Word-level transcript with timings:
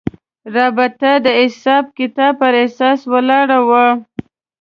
رابطه 0.55 1.11
د 1.25 1.27
حساب 1.39 1.85
کتاب 1.97 2.33
پر 2.41 2.53
اساس 2.65 2.99
ولاړه 3.13 3.59
وه. 3.67 3.85